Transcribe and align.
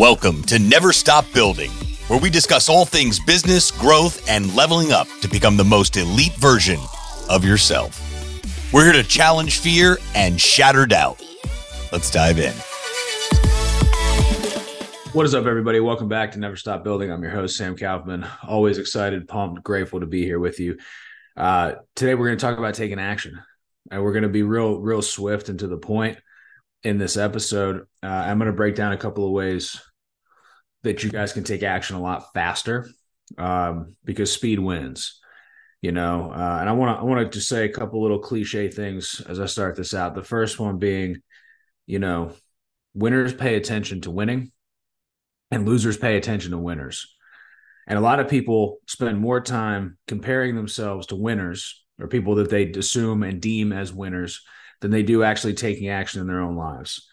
Welcome 0.00 0.42
to 0.44 0.58
Never 0.58 0.94
Stop 0.94 1.26
Building, 1.34 1.70
where 2.08 2.18
we 2.18 2.30
discuss 2.30 2.70
all 2.70 2.86
things 2.86 3.20
business, 3.20 3.70
growth, 3.70 4.26
and 4.30 4.56
leveling 4.56 4.92
up 4.92 5.06
to 5.20 5.28
become 5.28 5.58
the 5.58 5.64
most 5.64 5.94
elite 5.98 6.32
version 6.36 6.80
of 7.28 7.44
yourself. 7.44 8.00
We're 8.72 8.84
here 8.84 9.02
to 9.02 9.06
challenge 9.06 9.58
fear 9.58 9.98
and 10.14 10.40
shatter 10.40 10.86
doubt. 10.86 11.22
Let's 11.92 12.10
dive 12.10 12.38
in. 12.38 12.54
What 15.12 15.26
is 15.26 15.34
up, 15.34 15.44
everybody? 15.44 15.80
Welcome 15.80 16.08
back 16.08 16.32
to 16.32 16.38
Never 16.38 16.56
Stop 16.56 16.82
Building. 16.82 17.12
I'm 17.12 17.22
your 17.22 17.32
host, 17.32 17.58
Sam 17.58 17.76
Kaufman. 17.76 18.26
Always 18.42 18.78
excited, 18.78 19.28
pumped, 19.28 19.62
grateful 19.62 20.00
to 20.00 20.06
be 20.06 20.24
here 20.24 20.38
with 20.38 20.60
you. 20.60 20.78
Uh, 21.36 21.72
today, 21.94 22.14
we're 22.14 22.28
going 22.28 22.38
to 22.38 22.42
talk 22.42 22.56
about 22.56 22.72
taking 22.72 22.98
action, 22.98 23.38
and 23.90 24.02
we're 24.02 24.14
going 24.14 24.22
to 24.22 24.30
be 24.30 24.44
real, 24.44 24.80
real 24.80 25.02
swift 25.02 25.50
and 25.50 25.58
to 25.58 25.66
the 25.66 25.76
point 25.76 26.16
in 26.84 26.96
this 26.96 27.18
episode. 27.18 27.82
Uh, 28.02 28.06
I'm 28.06 28.38
going 28.38 28.50
to 28.50 28.56
break 28.56 28.76
down 28.76 28.92
a 28.92 28.96
couple 28.96 29.26
of 29.26 29.32
ways 29.32 29.78
that 30.82 31.02
you 31.02 31.10
guys 31.10 31.32
can 31.32 31.44
take 31.44 31.62
action 31.62 31.96
a 31.96 32.00
lot 32.00 32.32
faster 32.32 32.88
um, 33.38 33.96
because 34.04 34.32
speed 34.32 34.58
wins. 34.58 35.18
You 35.82 35.92
know, 35.92 36.30
uh, 36.30 36.58
and 36.60 36.68
I 36.68 36.72
want 36.72 36.94
to 36.94 37.00
I 37.00 37.04
want 37.04 37.20
to 37.20 37.38
just 37.38 37.48
say 37.48 37.64
a 37.64 37.72
couple 37.72 38.02
little 38.02 38.18
cliche 38.18 38.68
things 38.68 39.22
as 39.26 39.40
I 39.40 39.46
start 39.46 39.76
this 39.76 39.94
out. 39.94 40.14
The 40.14 40.22
first 40.22 40.60
one 40.60 40.76
being, 40.78 41.22
you 41.86 41.98
know, 41.98 42.32
winners 42.92 43.32
pay 43.32 43.54
attention 43.54 44.02
to 44.02 44.10
winning, 44.10 44.52
and 45.50 45.66
losers 45.66 45.96
pay 45.96 46.18
attention 46.18 46.50
to 46.50 46.58
winners. 46.58 47.06
And 47.86 47.98
a 47.98 48.02
lot 48.02 48.20
of 48.20 48.28
people 48.28 48.78
spend 48.86 49.18
more 49.18 49.40
time 49.40 49.96
comparing 50.06 50.54
themselves 50.54 51.06
to 51.08 51.16
winners 51.16 51.82
or 51.98 52.08
people 52.08 52.36
that 52.36 52.50
they 52.50 52.70
assume 52.70 53.22
and 53.22 53.40
deem 53.40 53.72
as 53.72 53.92
winners 53.92 54.42
than 54.80 54.90
they 54.90 55.02
do 55.02 55.22
actually 55.22 55.54
taking 55.54 55.88
action 55.88 56.20
in 56.20 56.26
their 56.26 56.40
own 56.40 56.56
lives. 56.56 57.08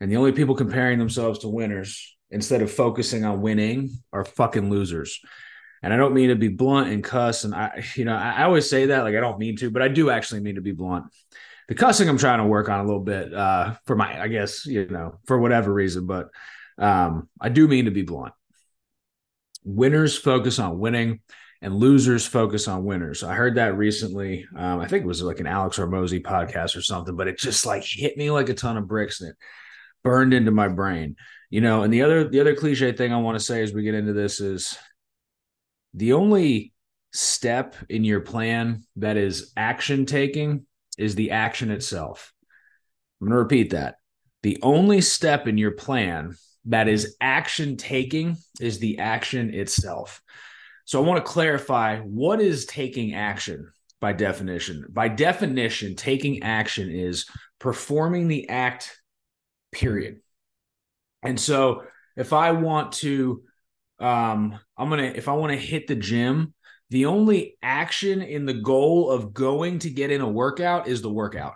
And 0.00 0.10
the 0.10 0.16
only 0.16 0.32
people 0.32 0.54
comparing 0.54 0.98
themselves 0.98 1.40
to 1.40 1.48
winners 1.48 2.16
instead 2.32 2.62
of 2.62 2.72
focusing 2.72 3.24
on 3.24 3.42
winning 3.42 3.90
are 4.12 4.24
fucking 4.24 4.70
losers. 4.70 5.20
And 5.82 5.92
I 5.92 5.96
don't 5.96 6.14
mean 6.14 6.30
to 6.30 6.36
be 6.36 6.48
blunt 6.48 6.90
and 6.90 7.04
cuss. 7.04 7.44
And 7.44 7.54
I, 7.54 7.84
you 7.94 8.04
know, 8.04 8.16
I, 8.16 8.44
always 8.44 8.68
say 8.68 8.86
that 8.86 9.02
like 9.02 9.14
I 9.14 9.20
don't 9.20 9.38
mean 9.38 9.56
to, 9.56 9.70
but 9.70 9.82
I 9.82 9.88
do 9.88 10.10
actually 10.10 10.40
mean 10.40 10.54
to 10.54 10.60
be 10.60 10.72
blunt. 10.72 11.04
The 11.68 11.74
cussing 11.74 12.08
I'm 12.08 12.18
trying 12.18 12.38
to 12.38 12.46
work 12.46 12.68
on 12.68 12.80
a 12.80 12.84
little 12.84 13.02
bit 13.02 13.32
uh, 13.32 13.74
for 13.86 13.94
my, 13.94 14.20
I 14.20 14.28
guess, 14.28 14.66
you 14.66 14.86
know, 14.88 15.18
for 15.26 15.38
whatever 15.38 15.72
reason, 15.72 16.06
but 16.06 16.30
um, 16.78 17.28
I 17.40 17.50
do 17.50 17.68
mean 17.68 17.84
to 17.84 17.90
be 17.90 18.02
blunt. 18.02 18.32
Winners 19.64 20.16
focus 20.16 20.58
on 20.58 20.78
winning 20.78 21.20
and 21.60 21.74
losers 21.74 22.26
focus 22.26 22.66
on 22.66 22.84
winners. 22.84 23.22
I 23.22 23.34
heard 23.34 23.54
that 23.54 23.76
recently. 23.76 24.46
Um, 24.56 24.80
I 24.80 24.88
think 24.88 25.04
it 25.04 25.08
was 25.08 25.22
like 25.22 25.38
an 25.38 25.46
Alex 25.46 25.78
Hormozi 25.78 26.20
podcast 26.20 26.76
or 26.76 26.82
something, 26.82 27.14
but 27.14 27.28
it 27.28 27.38
just 27.38 27.64
like 27.64 27.84
hit 27.84 28.16
me 28.16 28.30
like 28.30 28.48
a 28.48 28.54
ton 28.54 28.76
of 28.76 28.88
bricks 28.88 29.20
and 29.20 29.30
it 29.30 29.36
burned 30.02 30.34
into 30.34 30.50
my 30.50 30.68
brain. 30.68 31.16
You 31.52 31.60
know, 31.60 31.82
and 31.82 31.92
the 31.92 32.00
other 32.00 32.26
the 32.26 32.40
other 32.40 32.54
cliche 32.56 32.92
thing 32.92 33.12
I 33.12 33.20
want 33.20 33.38
to 33.38 33.44
say 33.44 33.62
as 33.62 33.74
we 33.74 33.82
get 33.82 33.94
into 33.94 34.14
this 34.14 34.40
is 34.40 34.78
the 35.92 36.14
only 36.14 36.72
step 37.12 37.76
in 37.90 38.04
your 38.04 38.20
plan 38.20 38.84
that 38.96 39.18
is 39.18 39.52
action 39.54 40.06
taking 40.06 40.64
is 40.96 41.14
the 41.14 41.32
action 41.32 41.70
itself. 41.70 42.32
I'm 43.20 43.26
going 43.26 43.36
to 43.36 43.42
repeat 43.42 43.70
that. 43.72 43.96
The 44.42 44.60
only 44.62 45.02
step 45.02 45.46
in 45.46 45.58
your 45.58 45.72
plan 45.72 46.36
that 46.64 46.88
is 46.88 47.16
action 47.20 47.76
taking 47.76 48.38
is 48.58 48.78
the 48.78 49.00
action 49.00 49.52
itself. 49.52 50.22
So 50.86 51.04
I 51.04 51.06
want 51.06 51.22
to 51.22 51.30
clarify 51.30 51.98
what 51.98 52.40
is 52.40 52.64
taking 52.64 53.14
action 53.14 53.70
by 54.00 54.14
definition. 54.14 54.86
By 54.88 55.08
definition, 55.08 55.96
taking 55.96 56.44
action 56.44 56.90
is 56.90 57.26
performing 57.58 58.28
the 58.28 58.48
act, 58.48 58.98
period. 59.70 60.21
And 61.22 61.38
so 61.38 61.84
if 62.16 62.32
I 62.32 62.52
want 62.52 62.92
to, 62.92 63.42
um, 63.98 64.58
I'm 64.76 64.88
going 64.88 65.12
to, 65.12 65.16
if 65.16 65.28
I 65.28 65.32
want 65.32 65.52
to 65.52 65.58
hit 65.58 65.86
the 65.86 65.94
gym, 65.94 66.54
the 66.90 67.06
only 67.06 67.56
action 67.62 68.20
in 68.20 68.44
the 68.44 68.54
goal 68.54 69.10
of 69.10 69.32
going 69.32 69.78
to 69.80 69.90
get 69.90 70.10
in 70.10 70.20
a 70.20 70.28
workout 70.28 70.88
is 70.88 71.00
the 71.00 71.10
workout. 71.10 71.54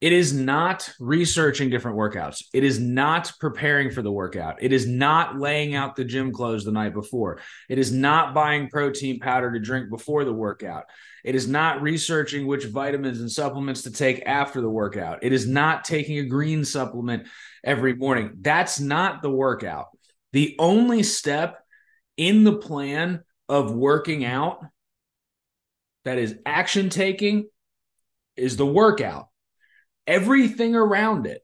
It 0.00 0.14
is 0.14 0.32
not 0.32 0.90
researching 0.98 1.68
different 1.68 1.98
workouts. 1.98 2.44
It 2.54 2.64
is 2.64 2.80
not 2.80 3.32
preparing 3.38 3.90
for 3.90 4.00
the 4.00 4.10
workout. 4.10 4.62
It 4.62 4.72
is 4.72 4.86
not 4.86 5.38
laying 5.38 5.74
out 5.74 5.94
the 5.94 6.04
gym 6.04 6.32
clothes 6.32 6.64
the 6.64 6.72
night 6.72 6.94
before. 6.94 7.40
It 7.68 7.78
is 7.78 7.92
not 7.92 8.32
buying 8.32 8.70
protein 8.70 9.20
powder 9.20 9.52
to 9.52 9.58
drink 9.58 9.90
before 9.90 10.24
the 10.24 10.32
workout. 10.32 10.84
It 11.22 11.34
is 11.34 11.46
not 11.46 11.82
researching 11.82 12.46
which 12.46 12.64
vitamins 12.64 13.20
and 13.20 13.30
supplements 13.30 13.82
to 13.82 13.90
take 13.90 14.22
after 14.24 14.62
the 14.62 14.70
workout. 14.70 15.18
It 15.22 15.34
is 15.34 15.46
not 15.46 15.84
taking 15.84 16.18
a 16.18 16.24
green 16.24 16.64
supplement 16.64 17.26
every 17.64 17.94
morning. 17.94 18.38
That's 18.40 18.80
not 18.80 19.22
the 19.22 19.30
workout. 19.30 19.86
The 20.32 20.56
only 20.58 21.02
step 21.02 21.58
in 22.16 22.44
the 22.44 22.56
plan 22.56 23.22
of 23.48 23.72
working 23.72 24.24
out 24.24 24.64
that 26.04 26.18
is 26.18 26.36
action 26.46 26.88
taking 26.88 27.48
is 28.36 28.56
the 28.56 28.66
workout 28.66 29.30
everything 30.10 30.74
around 30.74 31.26
it 31.26 31.40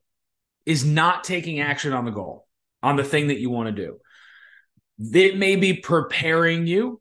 is 0.66 0.84
not 0.84 1.22
taking 1.22 1.60
action 1.60 1.93
on 1.93 2.04
the 2.04 2.10
goal, 2.10 2.47
on 2.83 2.97
the 2.97 3.04
thing 3.04 3.28
that 3.28 3.38
you 3.38 3.48
want 3.48 3.75
to 3.75 3.83
do. 3.83 3.98
It 4.98 5.38
may 5.38 5.54
be 5.54 5.75
preparing 5.75 6.66
you, 6.66 7.00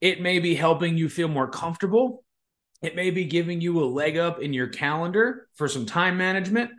it 0.00 0.22
may 0.22 0.38
be 0.38 0.54
helping 0.54 0.96
you 0.96 1.10
feel 1.10 1.28
more 1.28 1.48
comfortable, 1.48 2.24
it 2.80 2.96
may 2.96 3.10
be 3.10 3.26
giving 3.26 3.60
you 3.60 3.82
a 3.82 3.84
leg 3.84 4.16
up 4.16 4.40
in 4.40 4.54
your 4.54 4.68
calendar 4.68 5.48
for 5.54 5.68
some 5.68 5.84
time 5.84 6.16
management. 6.16 6.70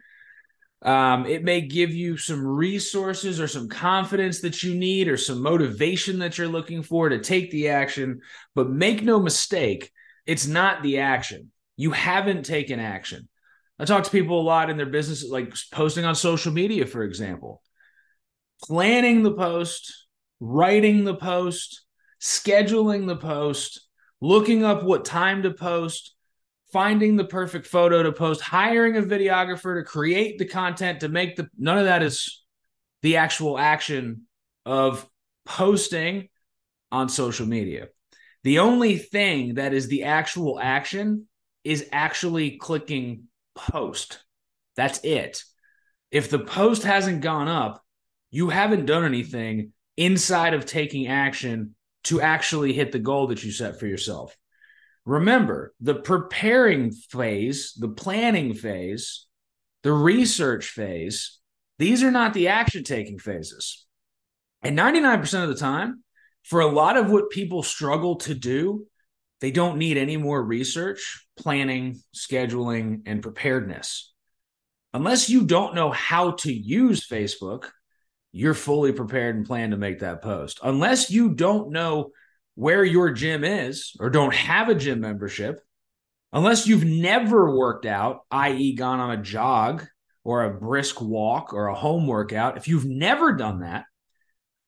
Um, 0.84 1.26
it 1.26 1.44
may 1.44 1.62
give 1.62 1.94
you 1.94 2.18
some 2.18 2.46
resources 2.46 3.40
or 3.40 3.48
some 3.48 3.70
confidence 3.70 4.42
that 4.42 4.64
you 4.64 4.76
need 4.76 5.08
or 5.08 5.16
some 5.16 5.42
motivation 5.42 6.20
that 6.20 6.38
you're 6.38 6.48
looking 6.48 6.84
for 6.84 7.08
to 7.08 7.20
take 7.20 7.52
the 7.52 7.70
action. 7.70 8.20
But 8.54 8.70
make 8.70 9.02
no 9.02 9.20
mistake, 9.20 9.92
it's 10.26 10.46
not 10.46 10.84
the 10.84 11.00
action. 11.00 11.52
You 11.78 11.92
haven't 11.92 12.44
taken 12.44 12.80
action. 12.82 13.30
I 13.80 13.86
talk 13.86 14.04
to 14.04 14.12
people 14.12 14.40
a 14.40 14.44
lot 14.44 14.70
in 14.70 14.78
their 14.78 14.86
business, 14.86 15.28
like 15.28 15.54
posting 15.72 16.06
on 16.06 16.16
social 16.16 16.52
media, 16.52 16.86
for 16.86 17.04
example, 17.04 17.62
planning 18.64 19.24
the 19.24 19.34
post, 19.34 20.06
writing 20.40 21.06
the 21.06 21.16
post, 21.16 21.84
scheduling 22.22 23.08
the 23.08 23.18
post, 23.18 23.88
looking 24.22 24.64
up 24.64 24.84
what 24.84 25.06
time 25.06 25.44
to 25.44 25.52
post, 25.52 26.14
finding 26.74 27.16
the 27.16 27.24
perfect 27.24 27.68
photo 27.68 28.04
to 28.04 28.12
post, 28.12 28.42
hiring 28.42 28.98
a 28.98 29.02
videographer 29.02 29.80
to 29.80 29.86
create 29.86 30.40
the 30.40 30.46
content 30.46 31.02
to 31.02 31.08
make 31.08 31.36
the 31.36 31.48
none 31.58 31.78
of 31.78 31.86
that 31.86 32.04
is 32.04 32.44
the 33.04 33.18
actual 33.18 33.58
action 33.58 34.24
of 34.66 35.08
posting 35.46 36.30
on 36.92 37.08
social 37.10 37.46
media. 37.46 37.88
The 38.44 38.60
only 38.60 38.98
thing 38.98 39.56
that 39.56 39.74
is 39.74 39.88
the 39.88 40.04
actual 40.04 40.60
action 40.60 41.28
is 41.64 41.88
actually 41.92 42.58
clicking 42.58 43.26
post. 43.56 44.24
That's 44.76 45.00
it. 45.04 45.44
If 46.12 46.30
the 46.30 46.40
post 46.40 46.84
hasn't 46.84 47.22
gone 47.22 47.48
up, 47.48 47.84
you 48.32 48.50
haven't 48.50 48.88
done 48.88 49.06
anything 49.06 49.74
inside 49.96 50.56
of 50.56 50.66
taking 50.66 51.08
action 51.08 51.76
to 52.06 52.20
actually 52.20 52.74
hit 52.74 52.92
the 52.92 53.00
goal 53.00 53.28
that 53.28 53.44
you 53.44 53.52
set 53.52 53.80
for 53.80 53.86
yourself. 53.86 54.36
Remember, 55.06 55.74
the 55.82 55.96
preparing 55.96 56.92
phase, 56.92 57.74
the 57.78 57.90
planning 57.90 58.54
phase, 58.54 59.26
the 59.84 59.92
research 59.92 60.68
phase, 60.68 61.40
these 61.78 62.04
are 62.04 62.12
not 62.12 62.34
the 62.34 62.48
action 62.48 62.84
taking 62.84 63.20
phases. 63.20 63.86
And 64.62 64.78
99% 64.78 65.44
of 65.44 65.50
the 65.50 65.56
time, 65.56 66.04
for 66.44 66.62
a 66.62 66.68
lot 66.68 66.98
of 66.98 67.10
what 67.10 67.30
people 67.30 67.64
struggle 67.64 68.18
to 68.18 68.34
do, 68.34 68.86
they 69.42 69.52
don't 69.52 69.78
need 69.78 69.98
any 69.98 70.16
more 70.16 70.42
research, 70.42 71.26
planning, 71.38 72.02
scheduling, 72.16 73.02
and 73.06 73.22
preparedness. 73.22 74.14
Unless 74.94 75.30
you 75.30 75.44
don't 75.46 75.76
know 75.76 75.92
how 75.92 76.32
to 76.32 76.54
use 76.54 77.06
Facebook, 77.06 77.66
you're 78.32 78.54
fully 78.54 78.94
prepared 78.94 79.36
and 79.36 79.46
plan 79.46 79.72
to 79.72 79.78
make 79.78 80.00
that 80.00 80.22
post. 80.22 80.60
Unless 80.64 81.12
you 81.12 81.34
don't 81.34 81.72
know 81.72 82.12
where 82.56 82.84
your 82.84 83.12
gym 83.12 83.44
is 83.44 83.94
or 84.00 84.10
don't 84.10 84.34
have 84.34 84.70
a 84.70 84.76
gym 84.76 85.00
membership, 85.00 85.60
unless 86.32 86.68
you've 86.68 86.86
never 86.86 87.56
worked 87.56 87.86
out, 87.86 88.22
i.e., 88.32 88.76
gone 88.76 89.00
on 89.00 89.12
a 89.12 89.22
jog 89.22 89.86
or 90.24 90.44
a 90.44 90.54
brisk 90.54 91.02
walk 91.02 91.54
or 91.54 91.68
a 91.68 91.76
home 91.76 92.08
workout, 92.08 92.58
if 92.58 92.68
you've 92.68 92.86
never 92.86 93.34
done 93.34 93.60
that, 93.60 93.86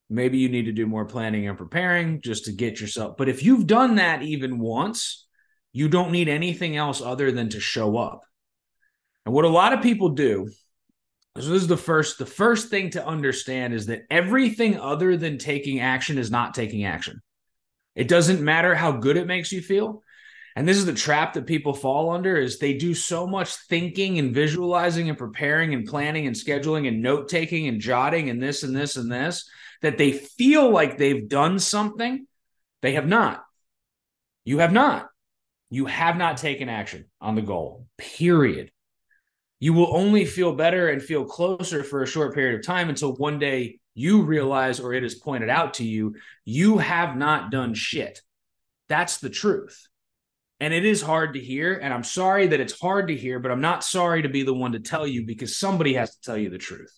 maybe 0.09 0.37
you 0.37 0.49
need 0.49 0.65
to 0.65 0.71
do 0.71 0.85
more 0.85 1.05
planning 1.05 1.47
and 1.47 1.57
preparing 1.57 2.21
just 2.21 2.45
to 2.45 2.51
get 2.51 2.79
yourself. 2.79 3.17
But 3.17 3.29
if 3.29 3.43
you've 3.43 3.67
done 3.67 3.95
that 3.95 4.21
even 4.21 4.59
once, 4.59 5.27
you 5.73 5.89
don't 5.89 6.11
need 6.11 6.29
anything 6.29 6.75
else 6.75 7.01
other 7.01 7.31
than 7.31 7.49
to 7.49 7.59
show 7.59 7.97
up. 7.97 8.23
And 9.25 9.33
what 9.33 9.45
a 9.45 9.49
lot 9.49 9.73
of 9.73 9.81
people 9.81 10.09
do, 10.09 10.49
so 11.37 11.49
this 11.49 11.63
is 11.63 11.67
the 11.67 11.75
first 11.75 12.17
the 12.17 12.25
first 12.25 12.69
thing 12.69 12.91
to 12.91 13.05
understand 13.05 13.73
is 13.73 13.87
that 13.87 14.03
everything 14.09 14.79
other 14.79 15.17
than 15.17 15.37
taking 15.37 15.81
action 15.81 16.17
is 16.17 16.31
not 16.31 16.53
taking 16.53 16.85
action. 16.85 17.21
It 17.95 18.07
doesn't 18.07 18.41
matter 18.41 18.75
how 18.75 18.93
good 18.93 19.17
it 19.17 19.27
makes 19.27 19.51
you 19.51 19.61
feel. 19.61 20.03
And 20.55 20.67
this 20.67 20.77
is 20.77 20.85
the 20.85 20.93
trap 20.93 21.33
that 21.33 21.45
people 21.45 21.73
fall 21.73 22.11
under 22.11 22.37
is 22.37 22.59
they 22.59 22.75
do 22.75 22.93
so 22.93 23.27
much 23.27 23.55
thinking 23.67 24.19
and 24.19 24.33
visualizing 24.33 25.09
and 25.09 25.17
preparing 25.17 25.73
and 25.73 25.85
planning 25.85 26.27
and 26.27 26.35
scheduling 26.35 26.87
and 26.87 27.01
note 27.01 27.27
taking 27.27 27.67
and 27.67 27.81
jotting 27.81 28.29
and 28.29 28.41
this 28.41 28.63
and 28.63 28.75
this 28.75 28.95
and 28.95 29.11
this 29.11 29.49
that 29.81 29.97
they 29.97 30.13
feel 30.13 30.69
like 30.69 30.97
they've 30.97 31.27
done 31.27 31.59
something. 31.59 32.25
They 32.81 32.93
have 32.93 33.07
not. 33.07 33.43
You 34.45 34.59
have 34.59 34.71
not. 34.71 35.09
You 35.69 35.87
have 35.87 36.15
not 36.15 36.37
taken 36.37 36.69
action 36.69 37.05
on 37.19 37.35
the 37.35 37.41
goal, 37.41 37.87
period. 37.97 38.71
You 39.65 39.73
will 39.73 39.97
only 39.97 40.25
feel 40.25 40.53
better 40.53 40.89
and 40.89 41.01
feel 41.01 41.25
closer 41.25 41.83
for 41.83 42.03
a 42.03 42.07
short 42.07 42.35
period 42.35 42.59
of 42.59 42.63
time 42.63 42.87
until 42.87 43.15
one 43.15 43.39
day 43.39 43.79
you 43.95 44.21
realize 44.21 44.79
or 44.79 44.93
it 44.93 45.03
is 45.03 45.15
pointed 45.15 45.49
out 45.49 45.73
to 45.75 45.83
you, 45.83 46.13
you 46.43 46.77
have 46.77 47.17
not 47.17 47.49
done 47.49 47.73
shit. 47.73 48.21
That's 48.89 49.17
the 49.17 49.29
truth. 49.31 49.87
And 50.59 50.71
it 50.71 50.85
is 50.85 51.01
hard 51.01 51.33
to 51.33 51.39
hear. 51.39 51.73
And 51.73 51.91
I'm 51.91 52.03
sorry 52.03 52.45
that 52.45 52.59
it's 52.59 52.79
hard 52.79 53.07
to 53.07 53.15
hear, 53.15 53.39
but 53.39 53.49
I'm 53.49 53.59
not 53.59 53.83
sorry 53.83 54.21
to 54.21 54.29
be 54.29 54.43
the 54.43 54.53
one 54.53 54.73
to 54.73 54.79
tell 54.79 55.07
you 55.07 55.25
because 55.25 55.57
somebody 55.57 55.95
has 55.95 56.15
to 56.15 56.21
tell 56.21 56.37
you 56.37 56.51
the 56.51 56.59
truth. 56.59 56.93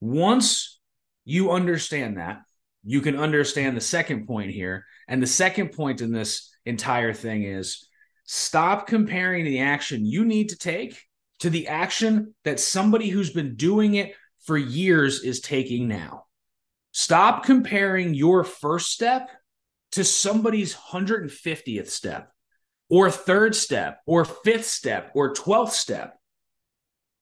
Once 0.00 0.80
you 1.26 1.50
understand 1.50 2.16
that, 2.16 2.40
you 2.82 3.02
can 3.02 3.18
understand 3.18 3.76
the 3.76 3.82
second 3.82 4.26
point 4.26 4.52
here. 4.52 4.86
And 5.06 5.22
the 5.22 5.26
second 5.26 5.72
point 5.72 6.00
in 6.00 6.12
this 6.12 6.50
entire 6.64 7.12
thing 7.12 7.42
is 7.42 7.86
stop 8.24 8.86
comparing 8.86 9.44
the 9.44 9.60
action 9.60 10.04
you 10.04 10.24
need 10.24 10.48
to 10.50 10.56
take 10.56 11.00
to 11.40 11.50
the 11.50 11.68
action 11.68 12.34
that 12.44 12.60
somebody 12.60 13.08
who's 13.08 13.30
been 13.30 13.54
doing 13.54 13.94
it 13.94 14.14
for 14.44 14.56
years 14.56 15.22
is 15.22 15.40
taking 15.40 15.88
now. 15.88 16.24
Stop 16.92 17.44
comparing 17.44 18.14
your 18.14 18.44
first 18.44 18.90
step 18.90 19.30
to 19.92 20.04
somebody's 20.04 20.74
150th 20.74 21.88
step 21.88 22.30
or 22.88 23.10
third 23.10 23.54
step 23.54 24.00
or 24.06 24.24
fifth 24.24 24.66
step 24.66 25.10
or 25.14 25.34
12th 25.34 25.70
step. 25.70 26.16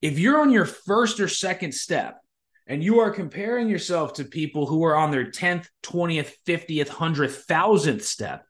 If 0.00 0.19
you're 0.19 0.40
on 0.40 0.50
your 0.50 0.64
first 0.64 1.20
or 1.20 1.28
second 1.28 1.72
step 1.72 2.19
and 2.66 2.82
you 2.82 3.00
are 3.00 3.10
comparing 3.10 3.69
yourself 3.69 4.14
to 4.14 4.25
people 4.25 4.66
who 4.66 4.84
are 4.84 4.96
on 4.96 5.10
their 5.10 5.31
10th, 5.31 5.66
20th, 5.82 6.32
50th, 6.46 6.88
100th, 6.88 7.46
1000th 7.46 8.02
step, 8.02 8.44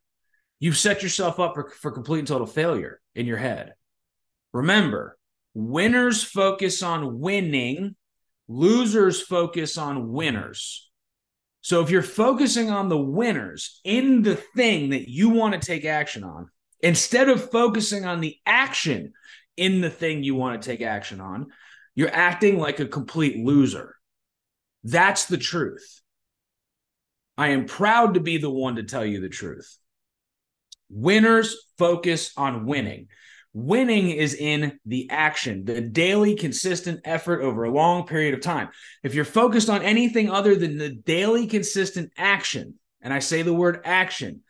you've 0.62 0.78
set 0.78 1.02
yourself 1.02 1.40
up 1.40 1.54
for, 1.54 1.70
for 1.70 1.90
complete 1.90 2.20
and 2.20 2.28
total 2.28 2.46
failure 2.46 3.00
in 3.16 3.26
your 3.26 3.36
head. 3.36 3.74
Remember, 4.52 5.18
winners 5.54 6.22
focus 6.22 6.84
on 6.84 7.18
winning, 7.18 7.96
losers 8.46 9.20
focus 9.20 9.76
on 9.76 10.12
winners. 10.12 10.88
So 11.62 11.82
if 11.82 11.90
you're 11.90 12.00
focusing 12.00 12.70
on 12.70 12.88
the 12.88 12.96
winners 12.96 13.80
in 13.82 14.22
the 14.22 14.36
thing 14.36 14.90
that 14.90 15.10
you 15.10 15.30
want 15.30 15.54
to 15.54 15.66
take 15.66 15.84
action 15.84 16.22
on, 16.22 16.48
instead 16.78 17.28
of 17.28 17.50
focusing 17.50 18.04
on 18.04 18.20
the 18.20 18.36
action 18.46 19.14
in 19.56 19.80
the 19.80 19.90
thing 19.90 20.22
you 20.22 20.36
want 20.36 20.62
to 20.62 20.70
take 20.70 20.80
action 20.80 21.20
on, 21.20 21.48
you're 21.96 22.14
acting 22.14 22.56
like 22.56 22.78
a 22.78 22.86
complete 22.86 23.44
loser. 23.44 23.96
That's 24.84 25.24
the 25.24 25.38
truth. 25.38 26.02
I 27.36 27.48
am 27.48 27.66
proud 27.66 28.14
to 28.14 28.20
be 28.20 28.38
the 28.38 28.50
one 28.50 28.76
to 28.76 28.84
tell 28.84 29.04
you 29.04 29.20
the 29.20 29.28
truth. 29.28 29.76
Winners 30.92 31.56
focus 31.78 32.32
on 32.36 32.66
winning. 32.66 33.08
Winning 33.54 34.10
is 34.10 34.34
in 34.34 34.78
the 34.86 35.10
action, 35.10 35.64
the 35.64 35.80
daily 35.80 36.36
consistent 36.36 37.00
effort 37.04 37.42
over 37.42 37.64
a 37.64 37.70
long 37.70 38.06
period 38.06 38.34
of 38.34 38.40
time. 38.40 38.68
If 39.02 39.14
you're 39.14 39.24
focused 39.24 39.68
on 39.68 39.82
anything 39.82 40.30
other 40.30 40.54
than 40.54 40.78
the 40.78 40.90
daily 40.90 41.46
consistent 41.46 42.12
action, 42.16 42.74
and 43.00 43.12
I 43.12 43.18
say 43.18 43.42
the 43.42 43.52
word 43.52 43.80
action, 43.84 44.42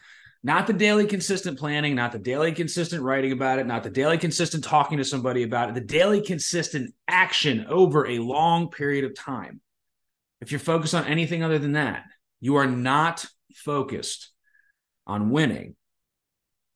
not 0.44 0.66
the 0.66 0.72
daily 0.72 1.06
consistent 1.06 1.58
planning, 1.58 1.94
not 1.94 2.12
the 2.12 2.18
daily 2.18 2.52
consistent 2.52 3.02
writing 3.02 3.32
about 3.32 3.60
it, 3.60 3.66
not 3.66 3.84
the 3.84 3.90
daily 3.90 4.18
consistent 4.18 4.64
talking 4.64 4.98
to 4.98 5.04
somebody 5.04 5.44
about 5.44 5.68
it, 5.68 5.74
the 5.74 5.80
daily 5.80 6.20
consistent 6.20 6.92
action 7.06 7.66
over 7.68 8.06
a 8.06 8.18
long 8.18 8.68
period 8.68 9.04
of 9.04 9.14
time. 9.14 9.60
If 10.40 10.50
you're 10.50 10.58
focused 10.58 10.94
on 10.94 11.06
anything 11.06 11.44
other 11.44 11.60
than 11.60 11.72
that, 11.72 12.04
you 12.40 12.56
are 12.56 12.66
not 12.66 13.24
focused 13.54 14.30
on 15.06 15.30
winning. 15.30 15.76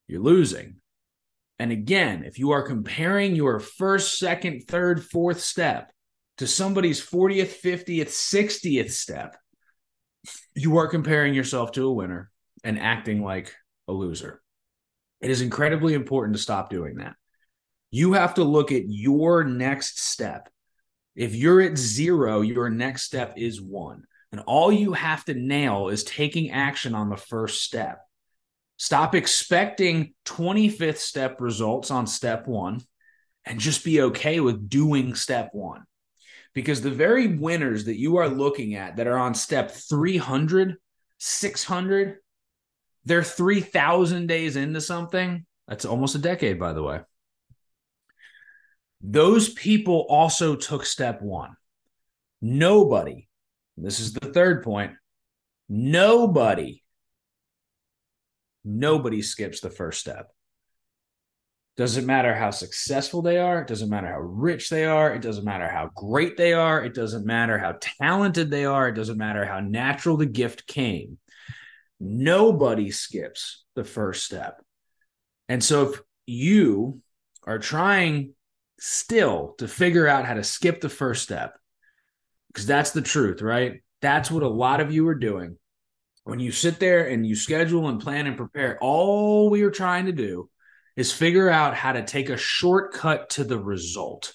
You're 0.08 0.22
losing. 0.22 0.76
And 1.58 1.72
again, 1.72 2.24
if 2.24 2.38
you 2.38 2.50
are 2.50 2.66
comparing 2.66 3.34
your 3.34 3.60
first, 3.60 4.18
second, 4.18 4.64
third, 4.68 5.02
fourth 5.02 5.40
step 5.40 5.90
to 6.38 6.46
somebody's 6.46 7.04
40th, 7.04 7.60
50th, 7.62 8.08
60th 8.08 8.90
step, 8.90 9.36
you 10.54 10.76
are 10.76 10.88
comparing 10.88 11.34
yourself 11.34 11.72
to 11.72 11.86
a 11.86 11.92
winner 11.92 12.30
and 12.62 12.78
acting 12.78 13.22
like 13.22 13.54
a 13.88 13.92
loser. 13.92 14.42
It 15.20 15.30
is 15.30 15.40
incredibly 15.40 15.94
important 15.94 16.36
to 16.36 16.42
stop 16.42 16.68
doing 16.68 16.96
that. 16.96 17.14
You 17.90 18.12
have 18.14 18.34
to 18.34 18.44
look 18.44 18.72
at 18.72 18.84
your 18.86 19.44
next 19.44 20.00
step. 20.00 20.50
If 21.14 21.34
you're 21.34 21.62
at 21.62 21.78
zero, 21.78 22.42
your 22.42 22.68
next 22.68 23.04
step 23.04 23.34
is 23.36 23.62
one. 23.62 24.04
And 24.32 24.42
all 24.42 24.70
you 24.70 24.92
have 24.92 25.24
to 25.26 25.34
nail 25.34 25.88
is 25.88 26.04
taking 26.04 26.50
action 26.50 26.94
on 26.94 27.08
the 27.08 27.16
first 27.16 27.62
step. 27.62 28.00
Stop 28.76 29.14
expecting 29.14 30.14
25th 30.26 30.98
step 30.98 31.40
results 31.40 31.90
on 31.90 32.06
step 32.06 32.46
one 32.46 32.80
and 33.44 33.58
just 33.58 33.84
be 33.84 34.02
okay 34.02 34.40
with 34.40 34.68
doing 34.68 35.14
step 35.14 35.50
one. 35.52 35.84
Because 36.52 36.80
the 36.80 36.90
very 36.90 37.36
winners 37.36 37.84
that 37.84 37.98
you 37.98 38.16
are 38.16 38.28
looking 38.28 38.74
at 38.74 38.96
that 38.96 39.06
are 39.06 39.18
on 39.18 39.34
step 39.34 39.70
300, 39.70 40.76
600, 41.18 42.16
they're 43.04 43.22
3,000 43.22 44.26
days 44.26 44.56
into 44.56 44.80
something. 44.80 45.46
That's 45.68 45.84
almost 45.84 46.14
a 46.14 46.18
decade, 46.18 46.58
by 46.58 46.72
the 46.72 46.82
way. 46.82 47.00
Those 49.00 49.52
people 49.52 50.06
also 50.08 50.56
took 50.56 50.84
step 50.84 51.22
one. 51.22 51.56
Nobody, 52.42 53.28
this 53.76 54.00
is 54.00 54.12
the 54.12 54.32
third 54.32 54.62
point, 54.62 54.92
nobody 55.68 56.82
Nobody 58.68 59.22
skips 59.22 59.60
the 59.60 59.70
first 59.70 60.00
step. 60.00 60.28
Doesn't 61.76 62.04
matter 62.04 62.34
how 62.34 62.50
successful 62.50 63.22
they 63.22 63.38
are. 63.38 63.60
It 63.60 63.68
doesn't 63.68 63.90
matter 63.90 64.08
how 64.08 64.18
rich 64.18 64.70
they 64.70 64.86
are. 64.86 65.14
It 65.14 65.22
doesn't 65.22 65.44
matter 65.44 65.68
how 65.68 65.90
great 65.94 66.36
they 66.36 66.52
are. 66.52 66.82
It 66.82 66.94
doesn't 66.94 67.24
matter 67.24 67.58
how 67.58 67.76
talented 67.80 68.50
they 68.50 68.64
are. 68.64 68.88
It 68.88 68.94
doesn't 68.94 69.18
matter 69.18 69.44
how 69.44 69.60
natural 69.60 70.16
the 70.16 70.26
gift 70.26 70.66
came. 70.66 71.18
Nobody 72.00 72.90
skips 72.90 73.64
the 73.76 73.84
first 73.84 74.24
step. 74.24 74.60
And 75.48 75.62
so 75.62 75.90
if 75.90 76.00
you 76.26 77.02
are 77.44 77.60
trying 77.60 78.32
still 78.80 79.54
to 79.58 79.68
figure 79.68 80.08
out 80.08 80.24
how 80.24 80.34
to 80.34 80.42
skip 80.42 80.80
the 80.80 80.88
first 80.88 81.22
step, 81.22 81.56
because 82.48 82.66
that's 82.66 82.90
the 82.90 83.02
truth, 83.02 83.42
right? 83.42 83.82
That's 84.02 84.30
what 84.30 84.42
a 84.42 84.48
lot 84.48 84.80
of 84.80 84.92
you 84.92 85.06
are 85.08 85.14
doing 85.14 85.56
when 86.26 86.40
you 86.40 86.50
sit 86.50 86.80
there 86.80 87.06
and 87.06 87.24
you 87.24 87.36
schedule 87.36 87.88
and 87.88 88.00
plan 88.00 88.26
and 88.26 88.36
prepare, 88.36 88.78
all 88.80 89.48
we 89.48 89.62
are 89.62 89.70
trying 89.70 90.06
to 90.06 90.12
do 90.12 90.50
is 90.96 91.12
figure 91.12 91.48
out 91.48 91.76
how 91.76 91.92
to 91.92 92.04
take 92.04 92.30
a 92.30 92.36
shortcut 92.36 93.30
to 93.30 93.44
the 93.44 93.58
result. 93.58 94.34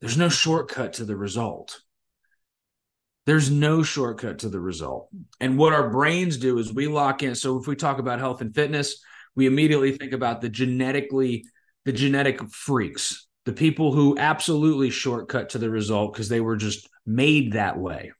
There's 0.00 0.16
no 0.16 0.28
shortcut 0.28 0.94
to 0.94 1.04
the 1.04 1.16
result. 1.16 1.80
There's 3.24 3.52
no 3.52 3.84
shortcut 3.84 4.40
to 4.40 4.48
the 4.48 4.58
result. 4.58 5.10
And 5.38 5.56
what 5.56 5.72
our 5.72 5.90
brains 5.90 6.38
do 6.38 6.58
is 6.58 6.72
we 6.72 6.88
lock 6.88 7.22
in. 7.22 7.36
So 7.36 7.56
if 7.60 7.68
we 7.68 7.76
talk 7.76 8.00
about 8.00 8.18
health 8.18 8.40
and 8.40 8.52
fitness, 8.52 9.00
we 9.36 9.46
immediately 9.46 9.96
think 9.96 10.12
about 10.12 10.40
the 10.40 10.48
genetically, 10.48 11.44
the 11.84 11.92
genetic 11.92 12.42
freaks, 12.50 13.28
the 13.44 13.52
people 13.52 13.92
who 13.92 14.18
absolutely 14.18 14.90
shortcut 14.90 15.50
to 15.50 15.58
the 15.58 15.70
result 15.70 16.14
because 16.14 16.28
they 16.28 16.40
were 16.40 16.56
just 16.56 16.88
made 17.06 17.52
that 17.52 17.78
way. 17.78 18.10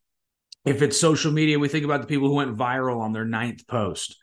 If 0.65 0.83
it's 0.83 0.99
social 0.99 1.33
media, 1.33 1.59
we 1.59 1.69
think 1.69 1.85
about 1.85 2.03
the 2.03 2.07
people 2.07 2.29
who 2.29 2.35
went 2.35 2.57
viral 2.57 3.01
on 3.01 3.13
their 3.13 3.25
ninth 3.25 3.67
post. 3.67 4.17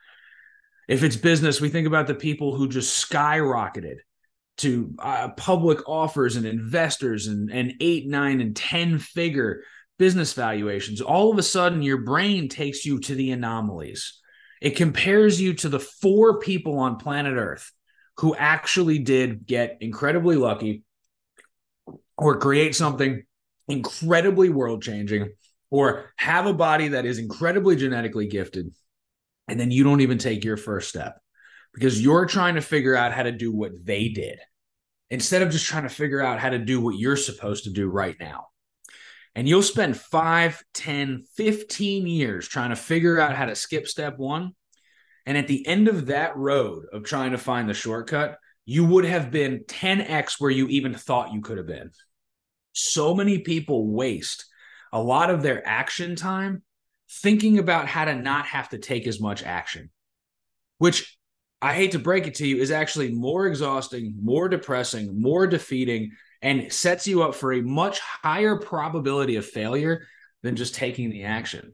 If 0.88 1.03
it's 1.03 1.15
business, 1.15 1.60
we 1.60 1.70
think 1.70 1.88
about 1.88 2.08
the 2.08 2.15
people 2.15 2.56
who 2.56 2.70
just 2.70 3.10
skyrocketed 3.10 3.98
to 4.58 4.94
uh, 5.00 5.29
public 5.29 5.88
offers 5.88 6.36
and 6.36 6.46
investors 6.46 7.27
and, 7.27 7.51
and 7.51 7.74
eight, 7.79 8.08
nine, 8.08 8.41
and 8.41 8.56
10 8.56 9.00
figure 9.00 9.63
business 10.00 10.34
valuations. 10.34 11.01
All 11.01 11.32
of 11.32 11.38
a 11.38 11.44
sudden, 11.44 11.82
your 11.82 12.01
brain 12.01 12.50
takes 12.50 12.86
you 12.86 13.00
to 13.01 13.15
the 13.15 13.32
anomalies. 13.32 14.20
It 14.62 14.75
compares 14.75 15.39
you 15.41 15.53
to 15.56 15.70
the 15.70 15.79
four 15.79 16.39
people 16.39 16.79
on 16.79 16.98
planet 16.98 17.36
Earth 17.38 17.72
who 18.17 18.36
actually 18.36 19.00
did 19.00 19.46
get 19.46 19.77
incredibly 19.82 20.36
lucky 20.36 20.84
or 22.17 22.39
create 22.39 22.75
something 22.75 23.24
incredibly 23.67 24.50
world 24.50 24.82
changing 24.82 25.29
or 25.69 26.12
have 26.17 26.45
a 26.45 26.53
body 26.53 26.89
that 26.89 27.05
is 27.05 27.19
incredibly 27.19 27.75
genetically 27.75 28.27
gifted 28.27 28.74
and 29.47 29.59
then 29.59 29.71
you 29.71 29.83
don't 29.83 30.01
even 30.01 30.17
take 30.17 30.43
your 30.43 30.57
first 30.57 30.89
step 30.89 31.19
because 31.74 32.01
you're 32.01 32.25
trying 32.25 32.55
to 32.55 32.62
figure 32.62 32.95
out 32.95 33.13
how 33.13 33.24
to 33.24 33.31
do 33.31 33.51
what 33.51 33.71
they 33.86 34.09
did 34.09 34.39
instead 35.09 35.41
of 35.41 35.51
just 35.51 35.65
trying 35.65 35.83
to 35.83 35.89
figure 35.89 36.21
out 36.21 36.39
how 36.39 36.50
to 36.50 36.59
do 36.59 36.81
what 36.81 36.97
you're 36.97 37.15
supposed 37.15 37.63
to 37.63 37.69
do 37.69 37.88
right 37.88 38.15
now. 38.19 38.47
And 39.36 39.47
you'll 39.47 39.62
spend 39.62 39.97
5, 39.97 40.63
10, 40.74 41.25
15 41.36 42.07
years 42.07 42.47
trying 42.47 42.71
to 42.71 42.75
figure 42.75 43.19
out 43.19 43.36
how 43.36 43.45
to 43.45 43.55
skip 43.55 43.88
step 43.88 44.17
1 44.17 44.51
And 45.25 45.38
at 45.38 45.47
the 45.47 45.65
end 45.67 45.88
of 45.88 46.07
that 46.07 46.36
road 46.36 46.86
of 46.91 47.03
trying 47.03 47.31
to 47.31 47.38
find 47.38 47.69
the 47.69 47.74
shortcut, 47.74 48.38
you 48.65 48.83
would 48.83 49.05
have 49.05 49.31
been 49.31 49.63
10x 49.65 50.39
where 50.39 50.51
you 50.51 50.67
even 50.67 50.93
thought 50.93 51.33
you 51.33 51.41
could 51.41 51.57
have 51.57 51.67
been. 51.67 51.91
So 52.74 53.13
many 53.13 53.39
people 53.39 53.88
waste 53.88 54.45
a 54.91 55.01
lot 55.01 55.29
of 55.29 55.41
their 55.41 55.65
action 55.67 56.15
time 56.15 56.63
thinking 57.10 57.60
about 57.60 57.88
how 57.88 58.06
to 58.06 58.15
not 58.15 58.46
have 58.48 58.70
to 58.70 58.77
take 58.77 59.08
as 59.08 59.20
much 59.20 59.44
action, 59.44 59.89
which 60.77 61.17
I 61.62 61.74
hate 61.74 61.94
to 61.94 62.00
break 62.00 62.27
it 62.27 62.36
to 62.36 62.48
you 62.48 62.58
is 62.58 62.72
actually 62.72 63.12
more 63.12 63.48
exhausting, 63.48 64.15
more 64.22 64.48
depressing, 64.48 65.20
more 65.20 65.48
defeating, 65.48 66.12
and 66.41 66.72
sets 66.72 67.08
you 67.08 67.24
up 67.24 67.34
for 67.34 67.53
a 67.53 67.62
much 67.62 68.00
higher 68.00 68.58
probability 68.58 69.38
of 69.38 69.46
failure 69.46 70.06
than 70.44 70.56
just 70.56 70.75
taking 70.75 71.10
the 71.10 71.24
action. 71.24 71.74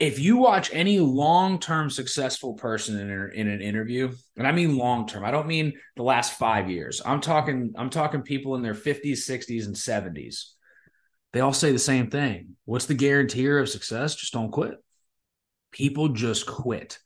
If 0.00 0.18
you 0.18 0.38
watch 0.38 0.70
any 0.72 0.98
long 0.98 1.60
term 1.60 1.90
successful 1.90 2.54
person 2.54 2.98
in, 2.98 3.30
in 3.34 3.48
an 3.48 3.60
interview, 3.60 4.12
and 4.36 4.46
I 4.46 4.52
mean 4.52 4.78
long 4.78 5.06
term, 5.06 5.24
I 5.24 5.30
don't 5.30 5.46
mean 5.46 5.74
the 5.94 6.02
last 6.02 6.38
five 6.38 6.70
years. 6.70 7.02
I'm 7.04 7.20
talking, 7.20 7.74
I'm 7.76 7.90
talking 7.90 8.22
people 8.22 8.56
in 8.56 8.62
their 8.62 8.74
50s, 8.74 9.18
60s, 9.18 9.66
and 9.66 9.76
70s. 9.76 10.55
They 11.36 11.42
all 11.42 11.52
say 11.52 11.70
the 11.70 11.78
same 11.78 12.08
thing. 12.08 12.56
What's 12.64 12.86
the 12.86 12.94
guarantee 12.94 13.46
of 13.46 13.68
success? 13.68 14.14
Just 14.14 14.32
don't 14.32 14.50
quit. 14.50 14.82
People 15.70 16.08
just 16.08 16.46
quit. 16.46 16.98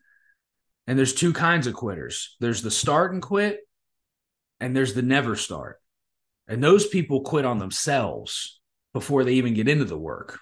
And 0.87 0.97
there's 0.97 1.15
two 1.15 1.33
kinds 1.33 1.67
of 1.67 1.75
quitters 1.75 2.37
there's 2.39 2.63
the 2.63 2.71
start 2.71 3.13
and 3.13 3.21
quit, 3.21 3.59
and 4.61 4.77
there's 4.77 4.95
the 4.95 5.03
never 5.03 5.35
start. 5.35 5.81
And 6.47 6.63
those 6.63 6.87
people 6.87 7.23
quit 7.23 7.45
on 7.45 7.59
themselves 7.59 8.61
before 8.93 9.25
they 9.25 9.33
even 9.33 9.53
get 9.53 9.67
into 9.67 9.85
the 9.85 9.99
work. 9.99 10.39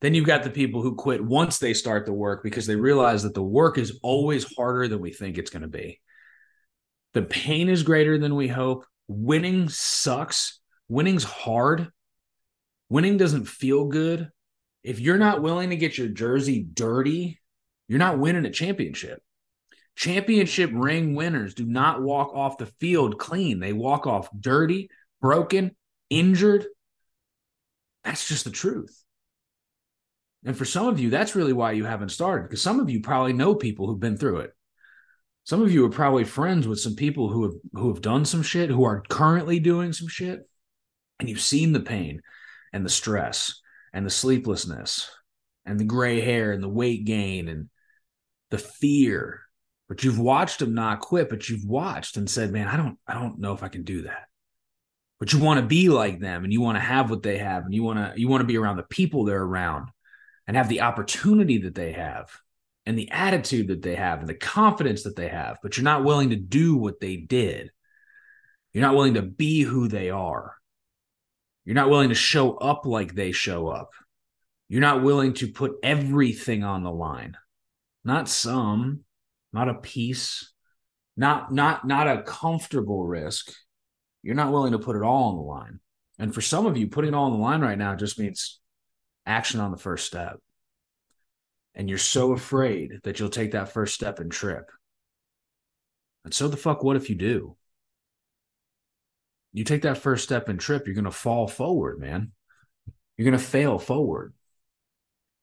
Then 0.00 0.14
you've 0.14 0.26
got 0.26 0.42
the 0.42 0.50
people 0.50 0.82
who 0.82 0.96
quit 0.96 1.24
once 1.24 1.60
they 1.60 1.74
start 1.74 2.06
the 2.06 2.12
work 2.12 2.42
because 2.42 2.66
they 2.66 2.74
realize 2.74 3.22
that 3.22 3.34
the 3.34 3.40
work 3.40 3.78
is 3.78 4.00
always 4.02 4.52
harder 4.56 4.88
than 4.88 5.00
we 5.00 5.12
think 5.12 5.38
it's 5.38 5.50
going 5.50 5.62
to 5.62 5.68
be. 5.68 6.00
The 7.14 7.22
pain 7.22 7.68
is 7.68 7.84
greater 7.84 8.18
than 8.18 8.34
we 8.34 8.48
hope. 8.48 8.84
Winning 9.06 9.68
sucks. 9.68 10.58
Winning's 10.88 11.22
hard. 11.22 11.92
Winning 12.92 13.16
doesn't 13.16 13.48
feel 13.48 13.86
good. 13.86 14.30
If 14.84 15.00
you're 15.00 15.16
not 15.16 15.40
willing 15.40 15.70
to 15.70 15.76
get 15.76 15.96
your 15.96 16.08
jersey 16.08 16.62
dirty, 16.62 17.40
you're 17.88 17.98
not 17.98 18.18
winning 18.18 18.44
a 18.44 18.50
championship. 18.50 19.22
Championship 19.96 20.68
ring 20.74 21.14
winners 21.14 21.54
do 21.54 21.64
not 21.64 22.02
walk 22.02 22.34
off 22.34 22.58
the 22.58 22.66
field 22.66 23.18
clean. 23.18 23.60
They 23.60 23.72
walk 23.72 24.06
off 24.06 24.28
dirty, 24.38 24.90
broken, 25.22 25.74
injured. 26.10 26.66
That's 28.04 28.28
just 28.28 28.44
the 28.44 28.50
truth. 28.50 29.02
And 30.44 30.54
for 30.54 30.66
some 30.66 30.86
of 30.86 31.00
you, 31.00 31.08
that's 31.08 31.34
really 31.34 31.54
why 31.54 31.72
you 31.72 31.86
haven't 31.86 32.10
started, 32.10 32.42
because 32.42 32.60
some 32.60 32.78
of 32.78 32.90
you 32.90 33.00
probably 33.00 33.32
know 33.32 33.54
people 33.54 33.86
who've 33.86 33.98
been 33.98 34.18
through 34.18 34.40
it. 34.40 34.50
Some 35.44 35.62
of 35.62 35.72
you 35.72 35.86
are 35.86 35.90
probably 35.90 36.24
friends 36.24 36.68
with 36.68 36.78
some 36.78 36.94
people 36.94 37.30
who 37.30 37.44
have 37.44 37.54
who 37.72 37.88
have 37.88 38.02
done 38.02 38.26
some 38.26 38.42
shit, 38.42 38.68
who 38.68 38.84
are 38.84 39.02
currently 39.08 39.60
doing 39.60 39.94
some 39.94 40.08
shit, 40.08 40.46
and 41.18 41.30
you've 41.30 41.40
seen 41.40 41.72
the 41.72 41.80
pain 41.80 42.20
and 42.72 42.84
the 42.84 42.90
stress 42.90 43.60
and 43.92 44.06
the 44.06 44.10
sleeplessness 44.10 45.10
and 45.64 45.78
the 45.78 45.84
gray 45.84 46.20
hair 46.20 46.52
and 46.52 46.62
the 46.62 46.68
weight 46.68 47.04
gain 47.04 47.48
and 47.48 47.68
the 48.50 48.58
fear. 48.58 49.40
But 49.88 50.04
you've 50.04 50.18
watched 50.18 50.58
them 50.58 50.74
not 50.74 51.00
quit 51.00 51.28
but 51.28 51.48
you've 51.48 51.66
watched 51.66 52.16
and 52.16 52.28
said 52.28 52.50
man 52.50 52.68
i 52.68 52.76
don't 52.76 52.98
i 53.06 53.14
don't 53.14 53.38
know 53.38 53.52
if 53.52 53.62
i 53.62 53.68
can 53.68 53.82
do 53.82 54.02
that. 54.02 54.28
But 55.20 55.32
you 55.32 55.38
want 55.38 55.60
to 55.60 55.66
be 55.66 55.88
like 55.88 56.18
them 56.18 56.44
and 56.44 56.52
you 56.52 56.60
want 56.60 56.76
to 56.76 56.80
have 56.80 57.10
what 57.10 57.22
they 57.22 57.38
have 57.38 57.64
and 57.64 57.74
you 57.74 57.82
want 57.82 57.98
to 57.98 58.20
you 58.20 58.28
want 58.28 58.40
to 58.40 58.46
be 58.46 58.56
around 58.56 58.76
the 58.76 58.82
people 58.84 59.24
they're 59.24 59.42
around 59.42 59.88
and 60.46 60.56
have 60.56 60.68
the 60.68 60.80
opportunity 60.80 61.58
that 61.58 61.74
they 61.74 61.92
have 61.92 62.30
and 62.86 62.98
the 62.98 63.10
attitude 63.12 63.68
that 63.68 63.82
they 63.82 63.94
have 63.94 64.20
and 64.20 64.28
the 64.28 64.34
confidence 64.34 65.04
that 65.04 65.14
they 65.14 65.28
have 65.28 65.58
but 65.62 65.76
you're 65.76 65.84
not 65.84 66.04
willing 66.04 66.30
to 66.30 66.36
do 66.36 66.76
what 66.76 67.00
they 67.00 67.16
did. 67.16 67.70
You're 68.72 68.82
not 68.82 68.94
willing 68.94 69.14
to 69.14 69.22
be 69.22 69.60
who 69.60 69.86
they 69.86 70.08
are 70.08 70.56
you're 71.64 71.74
not 71.74 71.90
willing 71.90 72.08
to 72.08 72.14
show 72.14 72.54
up 72.56 72.86
like 72.86 73.14
they 73.14 73.32
show 73.32 73.68
up 73.68 73.90
you're 74.68 74.80
not 74.80 75.02
willing 75.02 75.34
to 75.34 75.48
put 75.48 75.72
everything 75.82 76.64
on 76.64 76.82
the 76.82 76.90
line 76.90 77.36
not 78.04 78.28
some, 78.28 79.04
not 79.52 79.68
a 79.68 79.74
piece, 79.74 80.52
not 81.16 81.52
not 81.52 81.86
not 81.86 82.08
a 82.08 82.22
comfortable 82.22 83.04
risk. 83.04 83.52
You're 84.22 84.34
not 84.34 84.52
willing 84.52 84.72
to 84.72 84.78
put 84.78 84.96
it 84.96 85.02
all 85.02 85.30
on 85.30 85.36
the 85.36 85.42
line. 85.42 85.80
And 86.18 86.34
for 86.34 86.40
some 86.40 86.66
of 86.66 86.76
you, 86.76 86.88
putting 86.88 87.12
it 87.12 87.16
all 87.16 87.26
on 87.26 87.32
the 87.32 87.38
line 87.38 87.60
right 87.60 87.78
now 87.78 87.94
just 87.94 88.18
means 88.18 88.60
action 89.26 89.60
on 89.60 89.70
the 89.70 89.76
first 89.76 90.06
step. 90.06 90.38
And 91.74 91.88
you're 91.88 91.98
so 91.98 92.32
afraid 92.32 93.00
that 93.04 93.18
you'll 93.18 93.30
take 93.30 93.52
that 93.52 93.72
first 93.72 93.94
step 93.94 94.20
and 94.20 94.30
trip. 94.30 94.70
And 96.24 96.32
so 96.32 96.48
the 96.48 96.56
fuck, 96.56 96.84
what 96.84 96.96
if 96.96 97.08
you 97.08 97.16
do? 97.16 97.56
You 99.52 99.64
take 99.64 99.82
that 99.82 99.98
first 99.98 100.24
step 100.24 100.48
and 100.48 100.58
trip, 100.58 100.86
you're 100.86 100.94
going 100.94 101.04
to 101.04 101.10
fall 101.10 101.46
forward, 101.46 101.98
man. 101.98 102.32
You're 103.16 103.30
going 103.30 103.38
to 103.38 103.44
fail 103.44 103.78
forward. 103.78 104.34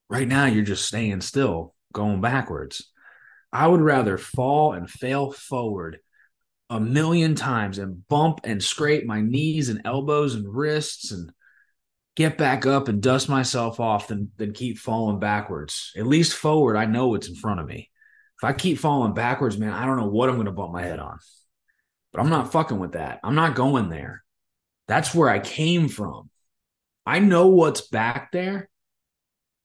Right 0.08 0.26
now, 0.26 0.46
you're 0.46 0.64
just 0.64 0.86
staying 0.86 1.20
still 1.20 1.74
going 1.92 2.20
backwards. 2.20 2.90
I 3.52 3.66
would 3.66 3.80
rather 3.80 4.18
fall 4.18 4.72
and 4.72 4.90
fail 4.90 5.30
forward 5.30 5.98
a 6.68 6.80
million 6.80 7.34
times 7.34 7.78
and 7.78 8.06
bump 8.08 8.40
and 8.44 8.62
scrape 8.62 9.04
my 9.04 9.20
knees 9.20 9.68
and 9.68 9.82
elbows 9.84 10.34
and 10.34 10.46
wrists 10.52 11.10
and 11.10 11.32
get 12.16 12.38
back 12.38 12.66
up 12.66 12.88
and 12.88 13.00
dust 13.00 13.28
myself 13.28 13.80
off 13.80 14.08
than, 14.08 14.30
than 14.36 14.52
keep 14.52 14.78
falling 14.78 15.18
backwards. 15.18 15.92
At 15.96 16.06
least 16.06 16.34
forward, 16.34 16.76
I 16.76 16.86
know 16.86 17.08
what's 17.08 17.28
in 17.28 17.34
front 17.34 17.60
of 17.60 17.66
me. 17.66 17.90
If 18.40 18.44
I 18.44 18.52
keep 18.52 18.78
falling 18.78 19.14
backwards, 19.14 19.58
man, 19.58 19.72
I 19.72 19.84
don't 19.84 19.98
know 19.98 20.08
what 20.08 20.28
I'm 20.28 20.36
going 20.36 20.46
to 20.46 20.52
bump 20.52 20.72
my 20.72 20.82
head 20.82 20.98
on. 20.98 21.18
But 22.12 22.20
I'm 22.20 22.30
not 22.30 22.52
fucking 22.52 22.78
with 22.78 22.92
that. 22.92 23.20
I'm 23.22 23.34
not 23.34 23.54
going 23.54 23.88
there. 23.88 24.22
That's 24.88 25.14
where 25.14 25.28
I 25.28 25.38
came 25.38 25.88
from. 25.88 26.30
I 27.06 27.18
know 27.20 27.48
what's 27.48 27.88
back 27.88 28.32
there 28.32 28.70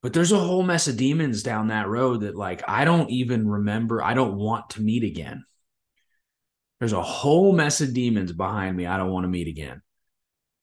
but 0.06 0.14
there's 0.14 0.32
a 0.32 0.38
whole 0.38 0.62
mess 0.62 0.88
of 0.88 0.98
demons 0.98 1.42
down 1.42 1.70
that 1.70 1.88
road 1.88 2.22
that 2.22 2.36
like 2.36 2.62
I 2.68 2.86
don't 2.86 3.10
even 3.10 3.50
remember. 3.50 4.04
I 4.04 4.14
don't 4.14 4.36
want 4.36 4.70
to 4.70 4.84
meet 4.84 5.04
again. 5.04 5.46
There's 6.80 6.94
a 6.94 7.02
whole 7.02 7.54
mess 7.54 7.82
of 7.82 7.92
demons 7.92 8.32
behind 8.32 8.78
me 8.78 8.86
I 8.86 8.98
don't 8.98 9.10
want 9.10 9.24
to 9.24 9.30
meet 9.30 9.48
again. 9.48 9.82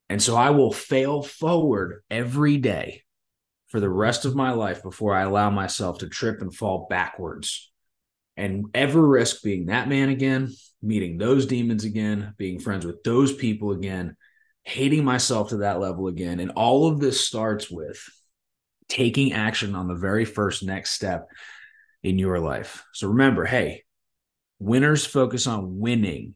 And 0.08 0.22
so 0.22 0.36
I 0.36 0.50
will 0.50 0.72
fail 0.72 1.24
forward 1.24 2.04
every 2.08 2.58
day 2.58 3.02
for 3.66 3.80
the 3.80 3.90
rest 3.90 4.24
of 4.24 4.36
my 4.36 4.52
life 4.52 4.80
before 4.80 5.12
I 5.12 5.22
allow 5.22 5.50
myself 5.50 5.98
to 5.98 6.08
trip 6.08 6.40
and 6.40 6.54
fall 6.54 6.86
backwards 6.88 7.71
and 8.42 8.66
ever 8.74 9.00
risk 9.00 9.44
being 9.44 9.66
that 9.66 9.88
man 9.88 10.08
again, 10.08 10.52
meeting 10.82 11.16
those 11.16 11.46
demons 11.46 11.84
again, 11.84 12.34
being 12.38 12.58
friends 12.58 12.84
with 12.84 13.00
those 13.04 13.32
people 13.32 13.70
again, 13.70 14.16
hating 14.64 15.04
myself 15.04 15.50
to 15.50 15.58
that 15.58 15.78
level 15.78 16.08
again. 16.08 16.40
And 16.40 16.50
all 16.50 16.88
of 16.88 16.98
this 16.98 17.24
starts 17.24 17.70
with 17.70 18.02
taking 18.88 19.32
action 19.32 19.76
on 19.76 19.86
the 19.86 19.94
very 19.94 20.24
first 20.24 20.64
next 20.64 20.90
step 20.90 21.28
in 22.02 22.18
your 22.18 22.40
life. 22.40 22.82
So 22.92 23.06
remember, 23.06 23.44
hey, 23.44 23.84
winners 24.58 25.06
focus 25.06 25.46
on 25.46 25.78
winning, 25.78 26.34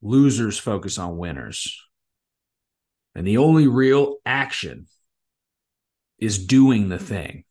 losers 0.00 0.58
focus 0.58 0.96
on 0.96 1.18
winners. 1.18 1.78
And 3.14 3.26
the 3.26 3.36
only 3.36 3.68
real 3.68 4.16
action 4.24 4.86
is 6.18 6.46
doing 6.46 6.88
the 6.88 6.98
thing, 6.98 7.44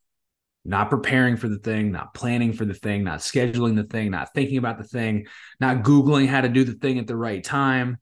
not 0.68 0.90
preparing 0.90 1.38
for 1.38 1.48
the 1.48 1.58
thing, 1.58 1.94
not 1.94 2.14
planning 2.14 2.52
for 2.52 2.66
the 2.66 2.74
thing, 2.74 3.06
not 3.06 3.20
scheduling 3.20 3.78
the 3.78 3.86
thing, 3.86 4.12
not 4.12 4.34
thinking 4.34 4.58
about 4.58 4.78
the 4.78 4.84
thing, 4.84 5.26
not 5.62 5.78
Googling 5.78 6.28
how 6.28 6.42
to 6.42 6.50
do 6.50 6.66
the 6.66 6.74
thing 6.74 7.00
at 7.00 7.08
the 7.08 7.16
right 7.16 7.42
time. 7.42 7.98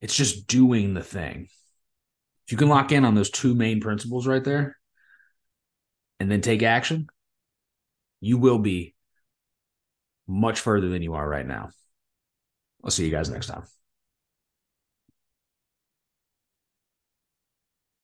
It's 0.00 0.16
just 0.16 0.48
doing 0.48 0.92
the 0.92 1.04
thing. 1.04 1.46
If 2.46 2.52
you 2.52 2.58
can 2.58 2.68
lock 2.68 2.90
in 2.90 3.04
on 3.04 3.14
those 3.14 3.30
two 3.30 3.54
main 3.54 3.80
principles 3.80 4.26
right 4.26 4.42
there 4.42 4.76
and 6.18 6.28
then 6.28 6.40
take 6.40 6.64
action, 6.64 7.06
you 8.20 8.36
will 8.36 8.58
be 8.58 8.96
much 10.26 10.58
further 10.58 10.88
than 10.88 11.02
you 11.02 11.14
are 11.14 11.28
right 11.28 11.46
now. 11.46 11.70
I'll 12.82 12.90
see 12.90 13.04
you 13.04 13.10
guys 13.12 13.30
next 13.30 13.46
time. 13.46 13.62